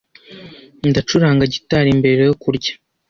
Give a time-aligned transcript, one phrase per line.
[0.89, 2.73] Ndacuranga gitari mbere yo kurya.